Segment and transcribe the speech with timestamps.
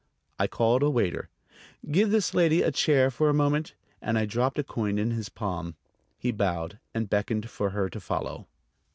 [0.39, 1.29] I called a waiter.
[1.91, 5.29] "Give this lady a chair for a moment;" and I dropped a coin in his
[5.29, 5.75] palm.
[6.17, 8.47] He bowed, and beckoned for her to follow....